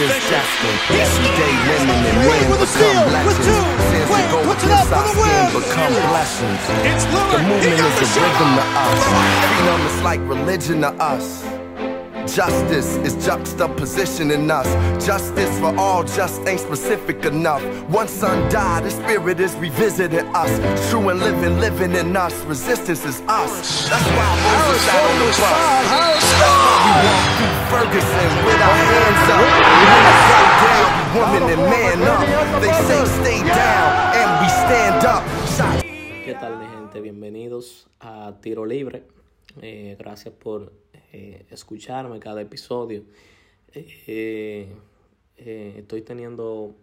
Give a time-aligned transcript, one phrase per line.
[0.00, 0.74] is Justin.
[0.96, 3.44] Everyday women and men become legends.
[3.90, 6.62] Sins that go against our skin become blessings.
[7.32, 9.00] The movement is a rhythm to us.
[9.44, 11.59] Freedom is like religion to us.
[12.26, 14.68] Justice is juxtapositioning us.
[15.04, 17.62] Justice for all just ain't specific enough.
[17.88, 20.50] One son died, the spirit is revisiting us.
[20.90, 22.34] True and living, living in us.
[22.44, 23.88] Resistance is us.
[23.88, 25.56] That's why Moses sat on the bus.
[25.90, 29.44] That's why we walk through Ferguson with our hands up.
[29.90, 32.62] Men say down, woman and man up.
[32.62, 35.24] They say stay down, and we stand up.
[35.56, 35.84] Shot
[36.24, 37.00] ¿Qué tal mi gente?
[37.00, 39.19] Bienvenidos a Tiro Libre.
[39.60, 40.72] Eh, gracias por
[41.12, 43.04] eh, escucharme cada episodio.
[43.72, 44.68] Eh,
[45.36, 46.76] eh, estoy teniendo,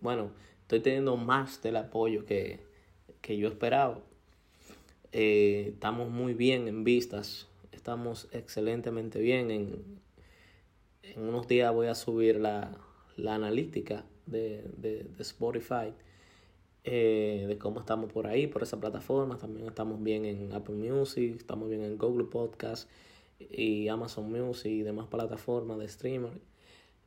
[0.00, 0.30] bueno,
[0.62, 2.60] estoy teniendo más del apoyo que,
[3.20, 4.00] que yo esperaba.
[5.12, 9.50] Estamos muy bien en vistas, estamos excelentemente bien.
[9.50, 10.00] En,
[11.02, 12.78] en unos días voy a subir la,
[13.16, 15.92] la analítica de, de, de Spotify
[16.90, 19.36] eh, de cómo estamos por ahí, por esa plataforma.
[19.36, 22.88] También estamos bien en Apple Music, estamos bien en Google Podcast
[23.38, 26.32] y Amazon Music y demás plataformas de streamer.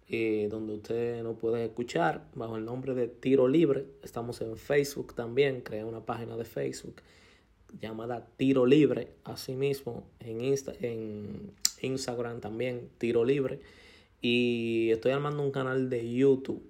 [0.08, 3.86] eh, donde usted nos puede escuchar bajo el nombre de Tiro Libre.
[4.04, 7.02] Estamos en Facebook también, creé una página de Facebook
[7.80, 13.62] llamada Tiro Libre, asimismo en, Insta, en Instagram también Tiro Libre.
[14.22, 16.62] Y estoy armando un canal de YouTube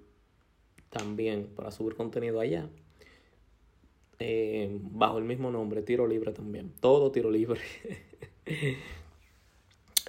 [0.88, 2.68] también para subir contenido allá.
[4.24, 6.72] Eh, bajo el mismo nombre, Tiro Libre también.
[6.80, 7.60] Todo Tiro Libre.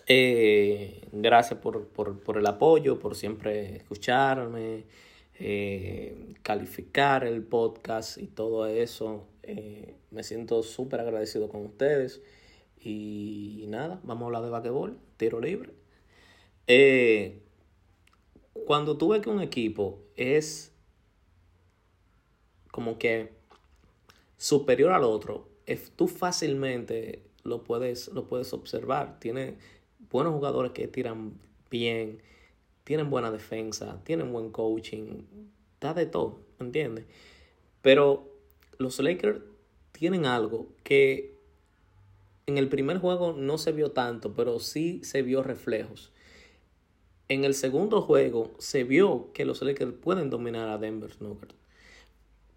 [0.05, 4.83] Eh, gracias por, por, por, el apoyo, por siempre escucharme,
[5.39, 9.25] eh, calificar el podcast y todo eso.
[10.11, 12.21] Me siento súper agradecido con ustedes.
[12.81, 15.71] Y nada, vamos a hablar de basquetbol, tiro libre.
[18.65, 20.75] Cuando tú ves que un equipo es
[22.71, 23.31] como que
[24.43, 25.47] superior al otro,
[25.95, 29.17] tú fácilmente lo puedes, lo puedes observar.
[29.21, 29.55] Tiene
[30.11, 31.39] buenos jugadores que tiran
[31.71, 32.21] bien,
[32.83, 35.21] tienen buena defensa, tienen buen coaching,
[35.75, 37.05] está de todo, ¿entiendes?
[37.81, 38.33] Pero
[38.79, 39.39] los Lakers
[39.93, 41.37] tienen algo que
[42.45, 46.11] en el primer juego no se vio tanto, pero sí se vio reflejos.
[47.29, 51.62] En el segundo juego se vio que los Lakers pueden dominar a Denver Nuggets.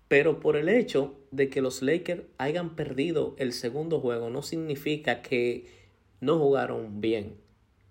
[0.08, 5.22] Pero por el hecho de que los Lakers hayan perdido el segundo juego no significa
[5.22, 5.66] que
[6.20, 7.36] no jugaron bien.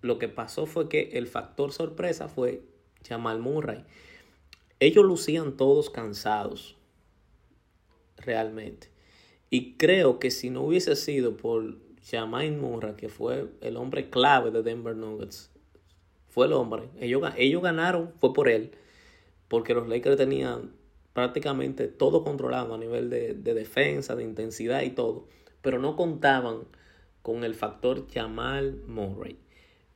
[0.00, 2.62] Lo que pasó fue que el factor sorpresa fue
[3.06, 3.84] Jamal Murray.
[4.80, 6.76] Ellos lucían todos cansados,
[8.16, 8.88] realmente.
[9.50, 11.76] Y creo que si no hubiese sido por
[12.08, 15.50] Jamal Murray, que fue el hombre clave de Denver Nuggets,
[16.28, 16.88] fue el hombre.
[17.00, 18.72] Ellos, ellos ganaron, fue por él,
[19.48, 20.75] porque los Lakers tenían
[21.16, 25.26] prácticamente todo controlado a nivel de, de defensa, de intensidad y todo,
[25.62, 26.64] pero no contaban
[27.22, 29.38] con el factor Jamal Murray.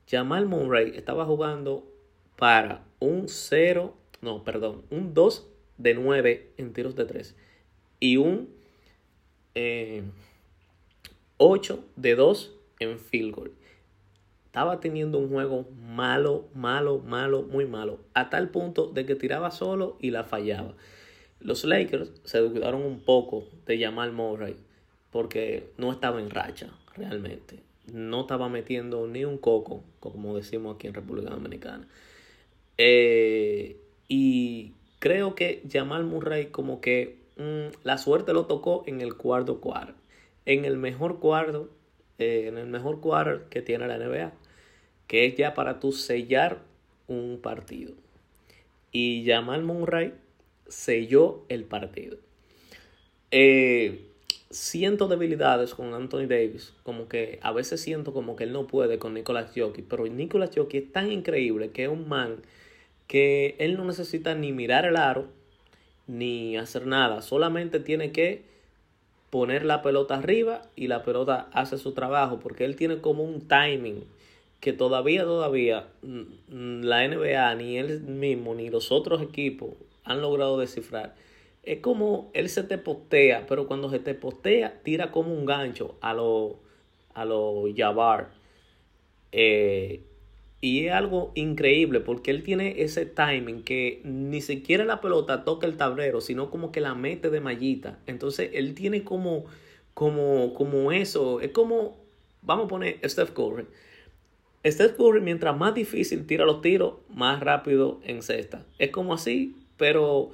[0.09, 1.87] Jamal Murray estaba jugando
[2.37, 7.35] para un 0, no, perdón, un 2 de 9 en tiros de 3
[7.99, 8.49] y un
[9.53, 10.01] eh,
[11.37, 13.51] 8 de 2 en field goal.
[14.47, 19.51] Estaba teniendo un juego malo, malo, malo, muy malo, a tal punto de que tiraba
[19.51, 20.73] solo y la fallaba.
[21.41, 24.55] Los Lakers se dudaron un poco de Jamal Murray
[25.11, 30.87] porque no estaba en racha realmente no estaba metiendo ni un coco, como decimos aquí
[30.87, 31.87] en República Dominicana.
[32.77, 39.15] Eh, y creo que Jamal Murray como que mmm, la suerte lo tocó en el
[39.15, 39.93] cuarto cuarto.
[40.45, 41.69] En el mejor cuarto,
[42.17, 44.33] eh, en el mejor cuarto que tiene la NBA,
[45.07, 46.59] que es ya para tú sellar
[47.07, 47.93] un partido.
[48.91, 50.13] Y Jamal Murray
[50.67, 52.17] selló el partido.
[53.31, 54.11] Eh,
[54.49, 58.99] siento debilidades con Anthony Davis, como que a veces siento como que él no puede
[58.99, 62.41] con Nicolas Jokic, pero Nicolas Jokic es tan increíble que es un man
[63.07, 65.27] que él no necesita ni mirar el aro
[66.07, 68.43] ni hacer nada, solamente tiene que
[69.29, 73.47] poner la pelota arriba y la pelota hace su trabajo porque él tiene como un
[73.47, 74.03] timing
[74.59, 79.69] que todavía todavía la NBA ni él mismo ni los otros equipos
[80.11, 81.15] han logrado descifrar
[81.63, 85.95] es como él se te postea, pero cuando se te postea, tira como un gancho
[86.01, 86.59] a lo,
[87.13, 88.31] a lo Jabbar.
[89.31, 90.03] Eh,
[90.59, 95.65] y es algo increíble porque él tiene ese timing que ni siquiera la pelota toca
[95.65, 97.99] el tablero, sino como que la mete de mallita.
[98.05, 99.45] Entonces él tiene como,
[99.93, 101.41] como, como eso.
[101.41, 101.97] Es como,
[102.41, 103.65] vamos a poner Steph Curry.
[104.63, 108.63] Steph Curry, mientras más difícil tira los tiros, más rápido en cesta.
[108.77, 110.29] Es como así, pero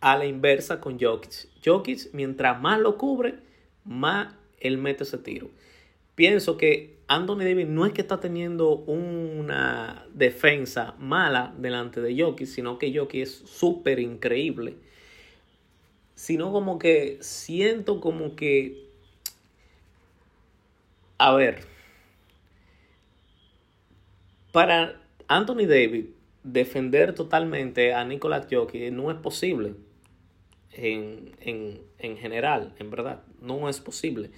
[0.00, 1.46] a la inversa con Jokic.
[1.64, 3.36] Jokic, mientras más lo cubre,
[3.84, 5.48] más él mete ese tiro.
[6.16, 12.48] Pienso que Anthony Davis no es que está teniendo una defensa mala delante de Jokic,
[12.48, 14.74] sino que Jokic es súper increíble.
[16.16, 18.84] Sino como que siento como que...
[21.18, 21.62] A ver.
[24.50, 26.17] Para Anthony Davis
[26.52, 29.74] defender totalmente a Nicolas Jokic no es posible
[30.72, 34.30] en, general, en verdad, no es posible.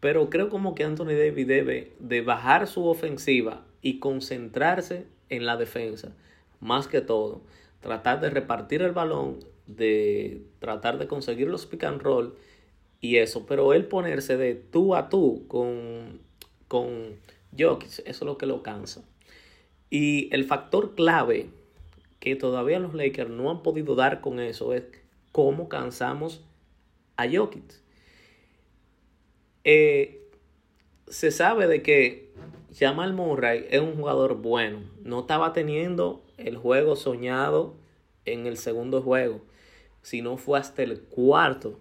[0.00, 5.56] Pero creo como que Anthony Davis debe de bajar su ofensiva y concentrarse en la
[5.56, 6.14] defensa,
[6.60, 7.42] más que todo.
[7.80, 12.36] Tratar de repartir el balón, de tratar de conseguir los pick and roll
[13.00, 13.46] y eso.
[13.46, 16.20] Pero él ponerse de tú a tú con,
[16.68, 17.16] con
[17.56, 19.04] Jokic, eso es lo que lo cansa.
[19.92, 21.50] Y el factor clave
[22.18, 24.84] que todavía los Lakers no han podido dar con eso es
[25.32, 26.42] cómo cansamos
[27.18, 27.74] a Jokic.
[29.64, 30.30] Eh,
[31.08, 32.32] se sabe de que
[32.74, 34.80] Jamal Murray es un jugador bueno.
[35.02, 37.74] No estaba teniendo el juego soñado
[38.24, 39.42] en el segundo juego,
[40.00, 41.78] sino fue hasta el cuarto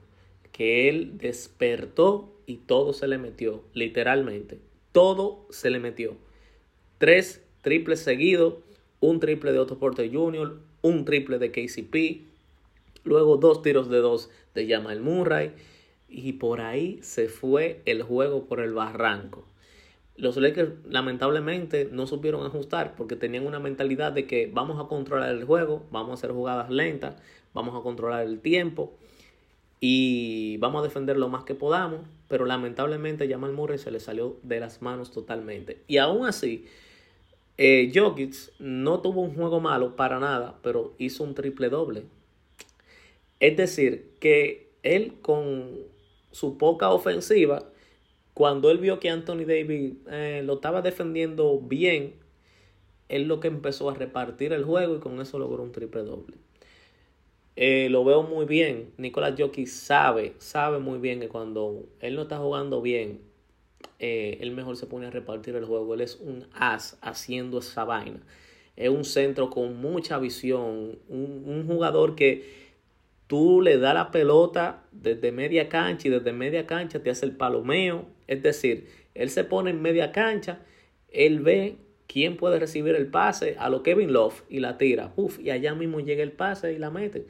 [0.52, 4.60] que él despertó y todo se le metió, literalmente.
[4.92, 6.18] Todo se le metió.
[6.98, 8.56] Tres triples seguidos,
[9.00, 12.32] un triple de Otto Porter Jr., un triple de KCP,
[13.04, 15.52] Luego dos tiros de dos de Jamal Murray.
[16.08, 19.46] Y por ahí se fue el juego por el barranco.
[20.18, 25.30] Los Lakers lamentablemente no supieron ajustar porque tenían una mentalidad de que vamos a controlar
[25.30, 27.16] el juego, vamos a hacer jugadas lentas,
[27.54, 28.94] vamos a controlar el tiempo
[29.80, 32.02] y vamos a defender lo más que podamos.
[32.28, 35.82] Pero lamentablemente Jamal Murray se le salió de las manos totalmente.
[35.88, 36.66] Y aún así,
[37.58, 42.04] eh, Jokic no tuvo un juego malo para nada, pero hizo un triple doble.
[43.40, 45.80] Es decir, que él con
[46.32, 47.70] su poca ofensiva,
[48.34, 52.16] cuando él vio que Anthony Davis eh, lo estaba defendiendo bien,
[53.10, 56.38] él lo que empezó a repartir el juego y con eso logró un triple doble.
[57.56, 58.94] Eh, lo veo muy bien.
[58.98, 63.22] Nicolás Jockey sabe, sabe muy bien que cuando él no está jugando bien,
[64.04, 65.94] eh, él mejor se pone a repartir el juego.
[65.94, 68.20] Él es un as haciendo esa vaina.
[68.76, 72.62] Es un centro con mucha visión, un jugador que
[73.28, 77.38] tú le das la pelota desde media cancha y desde media cancha te hace el
[77.38, 78.08] palomeo.
[78.26, 80.66] Es decir, él se pone en media cancha,
[81.10, 81.78] él ve
[82.08, 85.14] quién puede recibir el pase a lo Kevin Love y la tira.
[85.16, 87.28] Uf, y allá mismo llega el pase y la mete.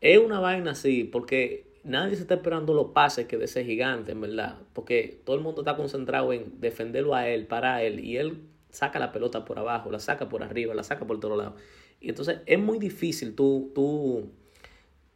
[0.00, 4.12] Es una vaina así, porque nadie se está esperando los pases que de ese gigante,
[4.12, 4.58] en verdad.
[4.72, 8.98] Porque todo el mundo está concentrado en defenderlo a él, para él, y él saca
[8.98, 11.56] la pelota por abajo, la saca por arriba, la saca por otro lado.
[12.00, 14.30] Y entonces es muy difícil tú, tú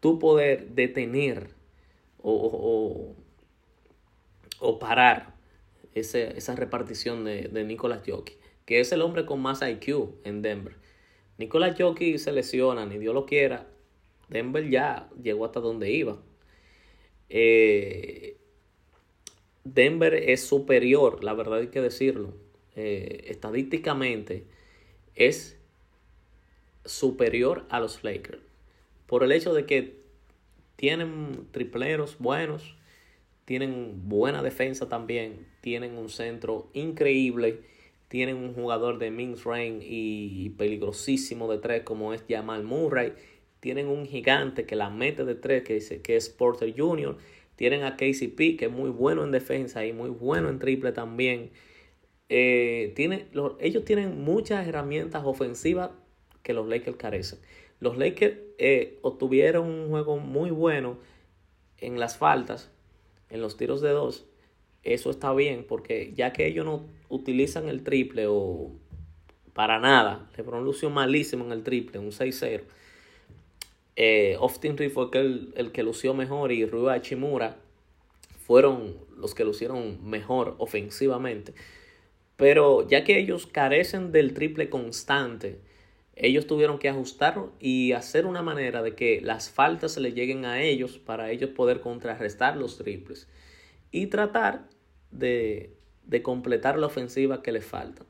[0.05, 1.49] tú poder detener
[2.21, 3.17] o,
[4.61, 5.35] o, parar
[5.95, 8.37] esa repartición de, de Nicolas Jockey,
[8.67, 10.77] que es el hombre con más IQ en Denver.
[11.39, 13.67] Nicolas Jockey se lesiona, ni Dios lo quiera.
[14.29, 16.19] Denver ya llegó hasta donde iba.
[17.37, 18.37] Eh,
[19.65, 22.33] Denver es superior, la verdad hay que decirlo.
[22.77, 24.45] Eh, estadísticamente
[25.17, 25.59] es
[26.85, 28.39] superior a los Lakers
[29.07, 29.97] por el hecho de que
[30.77, 32.77] tienen tripleros buenos,
[33.45, 37.63] tienen buena defensa también, tienen un centro increíble,
[38.09, 43.13] tienen un jugador de Mings Rain y peligrosísimo de tres como es Jamal Murray,
[43.65, 47.17] tienen un gigante que la mete de tres que, dice, que es Porter Jr.,
[47.57, 51.51] tienen a KCP que es muy bueno en defensa y muy bueno en triple también.
[52.29, 53.27] Eh, tiene,
[53.61, 55.93] ellos tienen muchas herramientas ofensivas
[56.43, 57.39] que los Lakers carecen.
[57.81, 60.99] Los Lakers eh, obtuvieron un juego muy bueno
[61.79, 62.71] en las faltas,
[63.31, 64.27] en los tiros de dos.
[64.83, 68.73] Eso está bien porque ya que ellos no utilizan el triple o
[69.55, 72.65] para nada, LeBron lució malísimo en el triple, un 6-0.
[73.97, 77.01] Eh, Austin Reed fue el, el, que lució mejor y Rui
[78.45, 81.55] fueron los que lucieron mejor ofensivamente.
[82.37, 85.61] Pero ya que ellos carecen del triple constante,
[86.17, 90.45] ellos tuvieron que ajustar y hacer una manera de que las faltas se le lleguen
[90.45, 93.29] a ellos para ellos poder contrarrestar los triples
[93.91, 94.69] y tratar
[95.11, 95.75] de,
[96.23, 98.05] completar la ofensiva que les falta.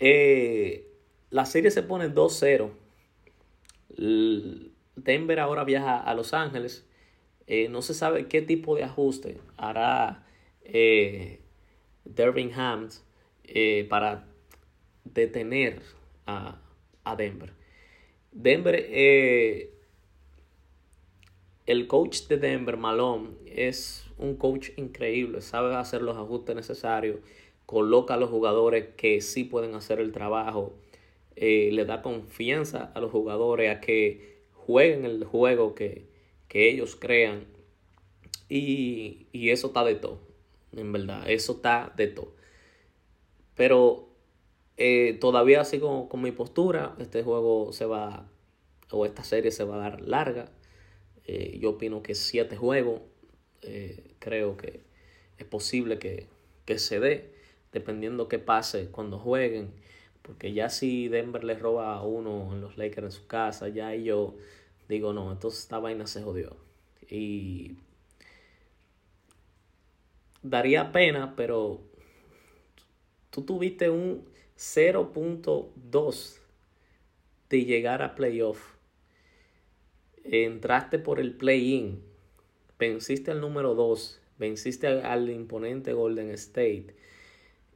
[0.00, 0.88] Eh,
[1.30, 2.70] la serie se pone 2-0.
[4.96, 6.86] Denver ahora viaja a Los Ángeles.
[7.46, 10.24] Eh, no se sabe qué tipo de ajuste hará
[10.64, 11.40] eh,
[12.04, 13.04] Dervin Hams
[13.44, 14.26] eh, para
[15.04, 15.80] detener
[16.26, 16.58] a,
[17.04, 17.52] a Denver.
[18.32, 19.70] Denver, eh,
[21.66, 27.18] el coach de Denver, Malone, es un coach increíble, sabe hacer los ajustes necesarios,
[27.66, 30.74] coloca a los jugadores que sí pueden hacer el trabajo,
[31.36, 34.33] le da confianza a los jugadores a que
[34.66, 36.08] jueguen el juego que,
[36.48, 37.46] que ellos crean
[38.48, 40.20] y, y eso está de todo,
[40.72, 42.34] en verdad, eso está de todo.
[43.54, 44.08] Pero
[44.76, 46.94] eh, todavía sigo con mi postura.
[46.98, 48.28] Este juego se va,
[48.90, 50.50] o esta serie se va a dar larga.
[51.26, 53.00] Eh, yo opino que siete juegos,
[53.62, 54.82] eh, creo que
[55.38, 56.28] es posible que,
[56.64, 57.34] que, se dé,
[57.72, 59.72] dependiendo qué pase cuando jueguen.
[60.24, 63.94] Porque ya si Denver le roba a uno en los Lakers en su casa, ya
[63.94, 64.34] yo
[64.88, 66.56] digo, no, entonces esta vaina se jodió.
[67.10, 67.76] Y
[70.42, 71.82] daría pena, pero
[73.28, 74.24] tú tuviste un
[74.56, 76.38] 0.2
[77.50, 78.76] de llegar a playoff.
[80.24, 82.02] Entraste por el play-in,
[82.78, 86.96] venciste al número 2, venciste al imponente Golden State.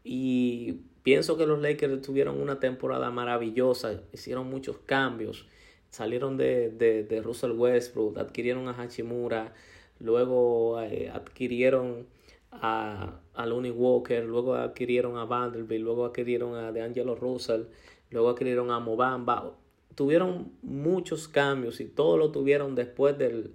[0.02, 5.46] Y pienso que los Lakers tuvieron una temporada maravillosa, hicieron muchos cambios,
[5.88, 9.54] salieron de, de, Russell Westbrook, adquirieron a Hachimura,
[10.00, 12.06] luego eh, adquirieron
[12.52, 17.62] a, a Looney Walker, luego adquirieron a Vanderbilt, luego adquirieron a DeAngelo Russell,
[18.10, 19.56] luego adquirieron a Mobamba.
[19.94, 23.54] Tuvieron muchos cambios y todo lo tuvieron después del,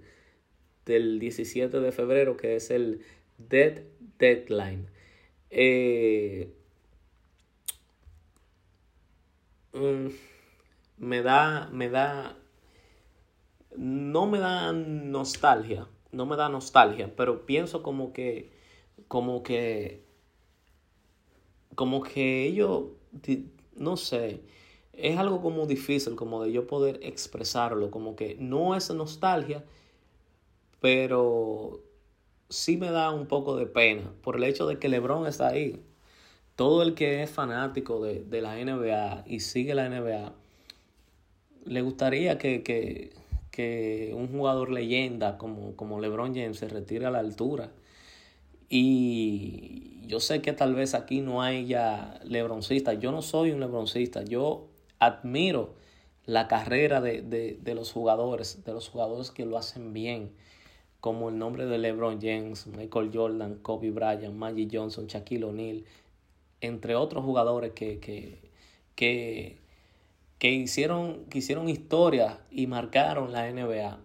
[0.86, 3.02] del 17 de febrero, que es el
[3.38, 3.82] dead
[4.18, 4.88] deadline.
[5.50, 6.52] Eh,
[9.74, 10.08] mm,
[10.98, 12.36] me da, me da,
[13.76, 18.50] no me da nostalgia, no me da nostalgia, pero pienso como que
[19.08, 20.04] como que,
[21.74, 22.84] como que ellos,
[23.76, 24.40] no sé,
[24.92, 29.64] es algo como difícil, como de yo poder expresarlo, como que no es nostalgia,
[30.80, 31.82] pero
[32.48, 35.82] sí me da un poco de pena por el hecho de que LeBron está ahí.
[36.56, 40.32] Todo el que es fanático de, de la NBA y sigue la NBA,
[41.66, 43.12] le gustaría que, que,
[43.50, 47.70] que un jugador leyenda como, como LeBron James se retire a la altura
[48.68, 52.98] y yo sé que tal vez aquí no hay ya lebroncistas.
[52.98, 54.24] Yo no soy un lebroncista.
[54.24, 54.66] Yo
[54.98, 55.74] admiro
[56.26, 60.32] la carrera de, de, de, los jugadores, de los jugadores que lo hacen bien,
[61.00, 65.84] como el nombre de LeBron James, Michael Jordan, Kobe Bryant, Magic Johnson, Shaquille O'Neal,
[66.66, 68.38] entre otros jugadores que, que,
[68.94, 69.58] que,
[70.38, 73.98] que, hicieron, hicieron historia y marcaron la NBA.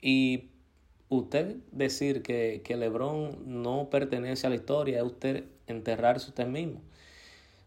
[0.00, 0.50] Y
[1.08, 6.80] usted decir que, que Lebron no pertenece a la historia es usted enterrarse usted mismo.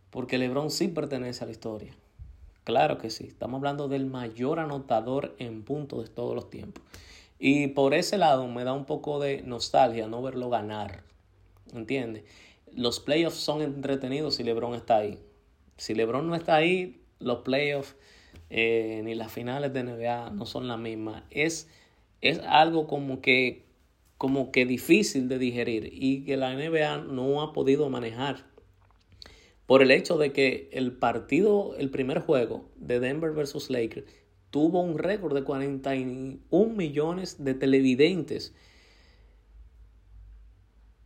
[0.09, 1.93] Porque Lebron sí pertenece a la historia.
[2.63, 3.25] Claro que sí.
[3.27, 6.83] Estamos hablando del mayor anotador en punto de todos los tiempos.
[7.39, 11.03] Y por ese lado me da un poco de nostalgia no verlo ganar.
[11.73, 12.23] ¿Entiendes?
[12.73, 15.19] Los playoffs son entretenidos si LeBron está ahí.
[15.77, 17.95] Si LeBron no está ahí, los playoffs
[18.49, 21.25] eh, ni las finales de NBA no son la misma.
[21.29, 21.69] Es
[22.21, 23.65] es algo como que,
[24.17, 28.45] como que difícil de digerir y que la NBA no ha podido manejar
[29.65, 34.05] por el hecho de que el partido, el primer juego de Denver versus Lakers,
[34.49, 38.55] tuvo un récord de 41 millones de televidentes.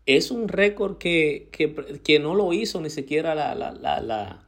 [0.06, 4.48] Es un récord que, que, no lo hizo ni siquiera la, la, la,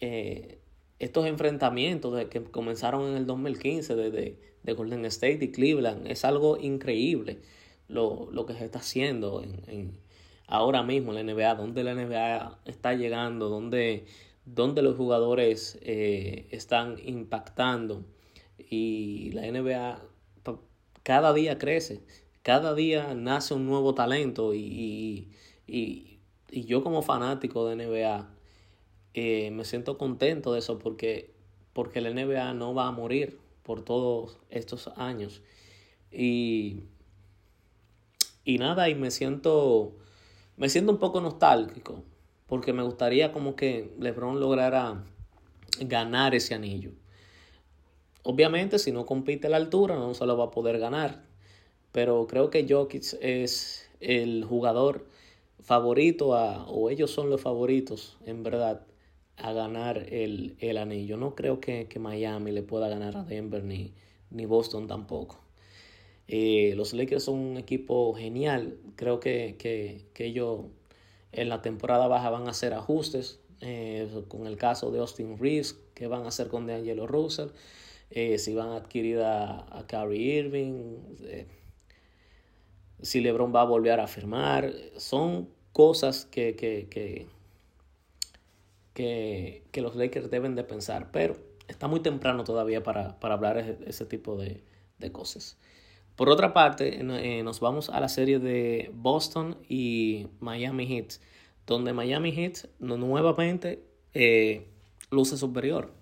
[0.00, 0.58] eh,
[0.98, 6.06] estos enfrentamientos de que comenzaron en el 2015 desde de Golden State y Cleveland.
[6.06, 7.38] Es algo increíble
[7.88, 9.98] lo, que se está haciendo en,
[10.46, 14.06] ahora mismo en la NBA, donde la NBA está llegando, donde,
[14.44, 18.04] donde los jugadores eh, están impactando.
[18.58, 20.02] Y la NBA
[21.02, 22.00] cada día crece,
[22.44, 25.28] cada día nace un nuevo talento y,
[25.66, 26.20] y,
[26.50, 28.28] y yo como fanático de NBA
[29.14, 31.32] eh, me siento contento de eso porque,
[31.72, 35.40] porque la NBA no va a morir por todos estos años.
[36.12, 36.82] Y,
[38.44, 39.96] y nada, y me siento,
[40.56, 42.04] me siento un poco nostálgico,
[42.46, 45.02] porque me gustaría como que LeBron lograra
[45.80, 46.90] ganar ese anillo.
[48.22, 51.33] Obviamente, si no compite a la altura, no se lo va a poder ganar.
[51.94, 55.06] Pero creo que Jokic es el jugador
[55.60, 58.84] favorito, o ellos son los favoritos, en verdad,
[59.36, 61.16] a ganar el, anillo.
[61.16, 63.92] No creo que, Miami le pueda ganar a Denver ni,
[64.30, 65.38] ni Boston tampoco.
[66.26, 68.76] Eh, los Lakers son un equipo genial.
[68.96, 70.62] Creo que, ellos
[71.30, 75.78] En la temporada baja van a hacer ajustes, eh, con el caso de Austin Reeves,
[75.94, 77.50] que van a hacer con DeAngelo Russell,
[78.10, 81.46] eh, si van a adquirir a, a Kyrie Irving, eh,
[83.04, 84.72] si LeBron va a volver a firmar.
[84.96, 86.88] Son cosas que, que,
[88.94, 91.36] que, que, los Lakers deben de pensar, pero
[91.68, 94.62] está muy temprano todavía para, para hablar ese, ese tipo de,
[94.98, 95.58] de, cosas.
[96.16, 101.14] Por otra parte, eh, nos vamos a la serie de Boston y Miami Heat,
[101.66, 103.82] donde Miami Heat nuevamente
[104.14, 104.66] eh,
[105.10, 105.92] luce superior.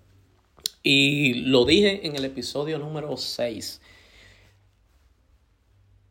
[0.83, 3.81] Y lo dije en el episodio número 6.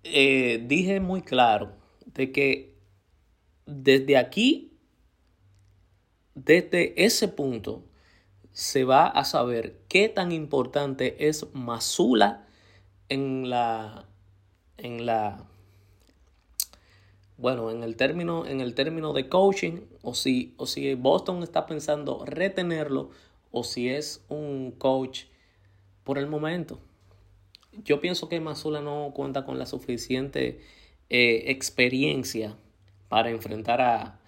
[0.04, 1.72] Eh, dije muy claro
[2.06, 2.74] de que
[3.66, 4.72] desde aquí,
[6.34, 7.84] desde ese punto,
[8.52, 12.46] se va a saber qué tan importante es Masula
[13.08, 14.06] en la
[14.76, 15.46] en la
[17.38, 21.66] bueno, en el término en el término de coaching o si o si Boston está
[21.66, 23.10] pensando retenerlo
[23.50, 25.24] o si es un coach
[26.04, 26.80] por el momento.
[27.72, 30.60] Yo pienso que Masula no cuenta con la suficiente
[31.08, 32.56] eh, experiencia
[33.08, 34.20] para enfrentar a,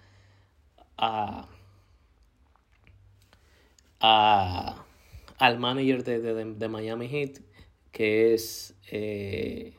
[3.99, 4.85] a,
[5.37, 7.39] al manager de, de, Miami Heat,
[7.91, 8.75] que es...
[8.91, 9.73] Eh,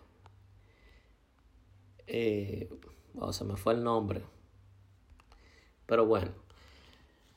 [2.06, 2.68] eh,
[3.16, 4.22] oh, se me fue el nombre.
[5.86, 6.32] Pero bueno,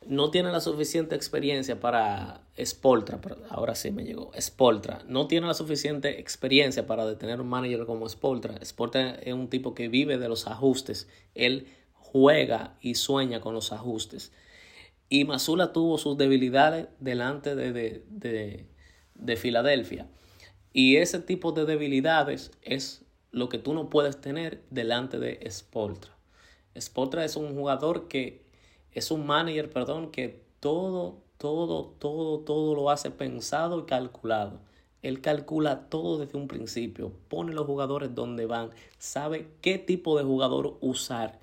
[0.07, 5.53] no tiene la suficiente experiencia para Spoltra, ahora sí me llegó, Spoltra, no tiene la
[5.53, 8.63] suficiente experiencia para detener un manager como Spoltra.
[8.63, 13.71] Spoltra es un tipo que vive de los ajustes, él juega y sueña con los
[13.71, 14.31] ajustes.
[15.09, 18.65] Y Masula tuvo sus debilidades delante de, de,
[19.15, 20.07] de, Filadelfia.
[20.71, 26.15] Y ese tipo de debilidades es lo que tú no puedes tener delante de Spoltra.
[26.79, 28.45] Spoltra es un jugador que
[28.91, 34.59] es un manager, perdón, que todo, todo, todo, todo lo hace pensado y calculado.
[35.01, 40.25] Él calcula todo desde un principio, pone los jugadores donde van, sabe qué tipo de
[40.25, 41.39] jugador usar.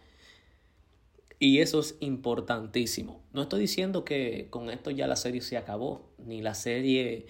[1.39, 3.23] Y eso es importantísimo.
[3.33, 7.27] No estoy diciendo que con esto ya la serie se acabó, ni la serie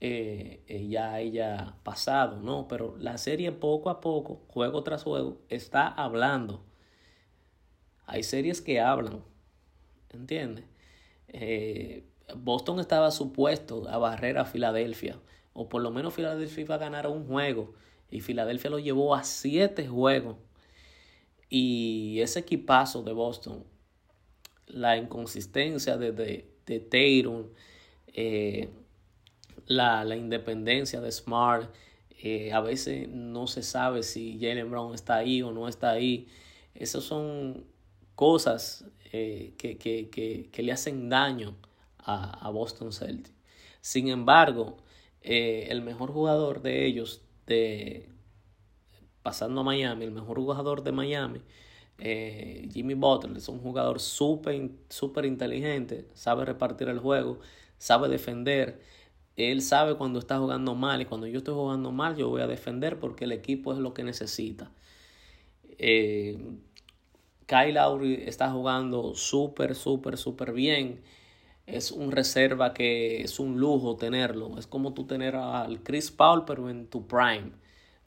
[0.00, 5.38] eh, eh, ya haya pasado, no, pero la serie poco a poco, juego tras juego,
[5.48, 6.64] está hablando.
[8.06, 9.22] Hay series que hablan,
[10.10, 10.64] ¿entiendes?
[11.28, 15.18] Eh, Boston estaba supuesto a barrer a Filadelfia,
[15.52, 17.74] o por lo menos Filadelfia iba a ganar un juego,
[18.10, 20.36] y Filadelfia lo llevó a siete juegos.
[21.50, 23.64] Y ese equipazo de Boston,
[24.66, 27.48] la inconsistencia de, de, de
[28.14, 28.68] eh,
[29.66, 31.70] la, la, independencia de Smart,
[32.22, 36.26] eh, a veces no se sabe si Jalen Brown está ahí o no está ahí.
[36.74, 37.64] Esas son
[38.14, 41.54] cosas eh, que, que, que, que, le hacen daño
[42.08, 43.34] a, Boston Celtics.
[43.80, 44.78] Sin embargo,
[45.22, 48.08] eh, el mejor jugador de ellos, de,
[49.22, 51.40] pasando a Miami, el mejor jugador de Miami,
[51.98, 57.40] eh, Jimmy Butler, es un jugador súper super inteligente, sabe repartir el juego,
[57.78, 58.80] sabe defender.
[59.36, 62.48] Él sabe cuando está jugando mal y cuando yo estoy jugando mal yo voy a
[62.48, 64.72] defender porque el equipo es lo que necesita.
[65.78, 66.38] Eh,
[67.46, 71.00] Kyle Lowry está jugando súper, súper, súper bien.
[71.68, 74.58] Es un reserva que es un lujo tenerlo.
[74.58, 77.52] Es como tú tener al Chris Paul, pero en tu prime,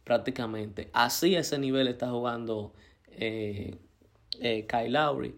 [0.03, 0.89] prácticamente.
[0.93, 2.73] Así a ese nivel está jugando
[3.07, 3.77] eh,
[4.39, 5.35] eh, Kyle Lowry.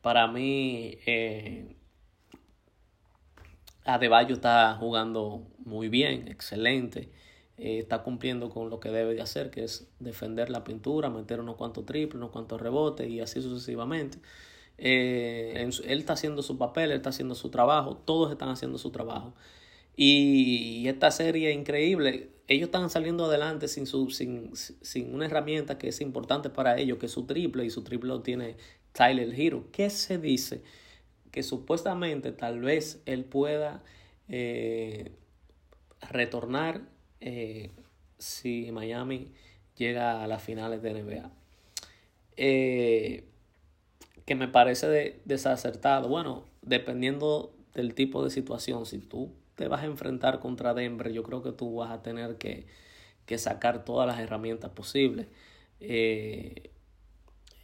[0.00, 1.76] Para mí, eh,
[3.84, 7.10] Adebayo está jugando muy bien, excelente.
[7.58, 11.40] Eh, está cumpliendo con lo que debe de hacer, que es defender la pintura, meter
[11.40, 14.18] unos cuantos triples, unos cuantos rebotes y así sucesivamente.
[14.78, 18.90] Eh, él está haciendo su papel, él está haciendo su trabajo, todos están haciendo su
[18.90, 19.34] trabajo.
[19.96, 25.88] Y, esta serie increíble, ellos están saliendo adelante sin, su, sin, sin una herramienta que
[25.88, 28.56] es importante para ellos, que es su triple, y su triple tiene
[28.92, 29.64] Tyler Hero.
[29.72, 30.62] ¿Qué se dice?
[31.30, 33.82] Que supuestamente tal vez él pueda
[34.28, 35.12] eh,
[36.10, 36.82] retornar
[37.20, 37.70] eh,
[38.18, 39.32] si Miami
[39.76, 41.30] llega a las finales de NBA.
[42.36, 43.24] Eh,
[44.26, 46.08] que me parece desacertado.
[46.08, 51.22] Bueno, dependiendo del tipo de situación, si tú te vas a enfrentar contra Denver, yo
[51.22, 52.66] creo que tú vas a tener que,
[53.38, 55.28] sacar todas las herramientas posibles.
[55.80, 56.70] Eh,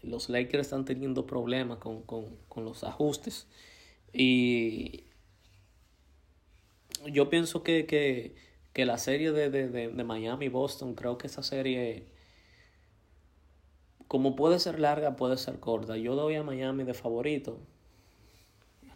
[0.03, 3.47] los Lakers están teniendo problemas con, con los ajustes.
[4.13, 5.05] Y
[7.07, 8.35] yo pienso que, que
[8.73, 12.07] que la serie de, de, de, Miami Boston, creo que esa serie
[14.13, 15.97] como puede ser larga, puede ser corta.
[15.97, 17.59] Yo doy a Miami de favorito.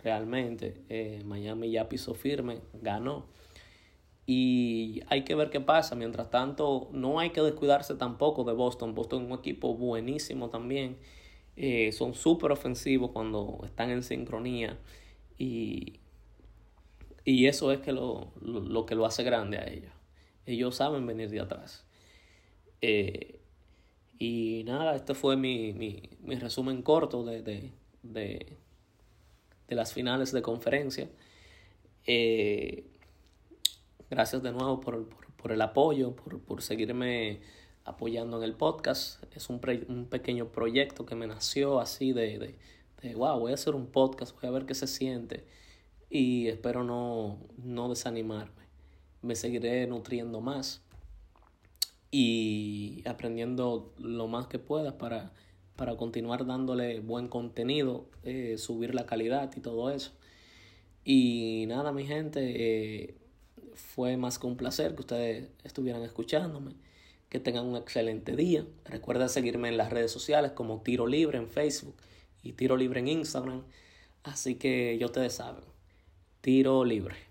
[0.05, 3.25] Realmente, eh, Miami ya pisó firme, ganó.
[4.27, 5.95] Y hay que ver qué pasa.
[5.95, 8.95] Mientras tanto, no hay que descuidarse tampoco de Boston.
[8.95, 10.99] Boston es un equipo buenísimo también.
[11.57, 14.79] Eh, son súper ofensivos cuando están en sincronía.
[15.39, 15.99] Y,
[17.25, 19.95] y eso es que lo, lo, que lo hace grande a ellos.
[20.45, 21.87] Ellos saben venir de atrás.
[22.83, 23.36] Eh,
[24.19, 28.57] y nada, este fue mi, mi, mi resumen corto de, de, de,
[29.69, 31.09] de, las finales de conferencia.
[32.07, 32.85] Eh,
[34.09, 37.41] Gracias de nuevo por, por, el apoyo, por, por, seguirme
[37.85, 39.23] apoyando en el podcast.
[39.35, 42.57] Es un, un pequeño proyecto que me nació así de,
[43.03, 45.45] de, wow, voy a hacer un podcast, voy a ver qué se siente
[46.09, 48.67] y espero no, no desanimarme.
[49.23, 50.85] Me seguiré nutriendo más
[52.19, 55.33] y aprendiendo lo más que pueda para,
[55.77, 60.13] para continuar dándole buen contenido, eh, subir la calidad y todo eso.
[61.05, 63.15] Y nada, mi gente, eh,
[63.75, 66.73] fue más que un placer que ustedes estuvieran escuchándome.
[67.29, 68.65] Que tengan un excelente día.
[68.87, 71.97] Recuerda seguirme en las redes sociales como Tiro Libre en Facebook
[72.43, 73.63] y Tiro Libre en Instagram.
[74.23, 75.65] Así que ya ustedes saben,
[76.41, 77.26] Tiro Libre.